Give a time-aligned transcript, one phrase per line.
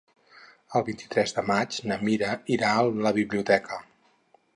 [0.77, 3.79] El vint-i-tres de maig na Mira irà a la biblioteca.